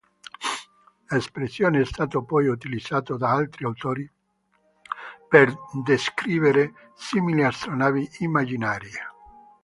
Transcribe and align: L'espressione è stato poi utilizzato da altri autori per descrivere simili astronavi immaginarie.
L'espressione 1.11 1.81
è 1.81 1.85
stato 1.85 2.23
poi 2.23 2.47
utilizzato 2.47 3.17
da 3.17 3.29
altri 3.29 3.65
autori 3.65 4.11
per 5.29 5.53
descrivere 5.83 6.73
simili 6.95 7.43
astronavi 7.43 8.09
immaginarie. 8.21 8.99